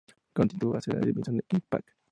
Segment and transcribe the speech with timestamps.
[0.33, 1.87] Continuó así hasta la edición de "Impact!